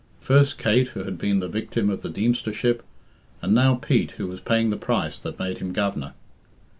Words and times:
First 0.19 0.57
Kate, 0.57 0.87
who 0.87 1.03
had 1.03 1.19
been 1.19 1.41
the 1.41 1.47
victim 1.47 1.91
of 1.91 2.01
the 2.01 2.09
Deemstership, 2.09 2.81
and 3.39 3.53
now 3.53 3.75
Pete, 3.75 4.13
who 4.13 4.25
was 4.25 4.39
paying 4.41 4.71
the 4.71 4.75
price 4.75 5.19
that 5.19 5.37
made 5.37 5.59
him 5.59 5.73
Governor. 5.73 6.13